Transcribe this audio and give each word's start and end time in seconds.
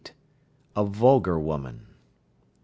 A 0.75 0.83
vulgar 0.83 1.39
woman. 1.39 1.81
39. 1.91 1.95